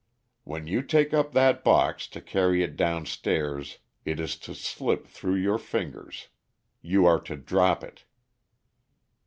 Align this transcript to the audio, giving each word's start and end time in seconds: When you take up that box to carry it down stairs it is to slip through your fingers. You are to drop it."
When 0.45 0.65
you 0.65 0.81
take 0.81 1.13
up 1.13 1.33
that 1.33 1.63
box 1.63 2.07
to 2.07 2.21
carry 2.21 2.63
it 2.63 2.75
down 2.75 3.05
stairs 3.05 3.77
it 4.03 4.19
is 4.19 4.35
to 4.37 4.55
slip 4.55 5.05
through 5.05 5.35
your 5.35 5.59
fingers. 5.59 6.29
You 6.81 7.05
are 7.05 7.19
to 7.21 7.35
drop 7.35 7.83
it." 7.83 8.05